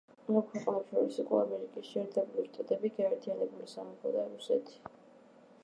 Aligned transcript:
ამ 0.21 0.35
ქვეყნებს 0.51 0.87
შორის 0.93 1.19
იყო 1.23 1.41
ამერიკის 1.41 1.91
შეერთებული 1.91 2.47
შტატები, 2.47 2.93
გაერთიანებული 2.97 3.69
სამეფო 3.75 4.15
და 4.17 4.25
რუსეთი. 4.33 4.81